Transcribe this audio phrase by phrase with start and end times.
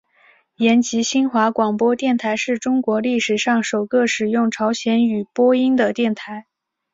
[0.55, 6.47] 延吉新华广播电台是中国历史上首个使用朝鲜语播音的电台。